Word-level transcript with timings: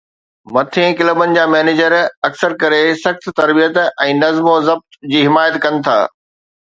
مٿين 0.53 0.93
ڪلبن 1.01 1.35
جا 1.39 1.43
مينيجر 1.55 1.95
اڪثر 2.29 2.55
ڪري 2.63 2.81
سخت 3.03 3.29
تربيت 3.41 3.77
۽ 4.07 4.09
نظم 4.25 4.49
و 4.55 4.59
ضبط 4.71 5.01
جي 5.13 5.25
حمايت 5.29 5.61
ڪن 5.67 5.83
ٿا. 5.91 5.99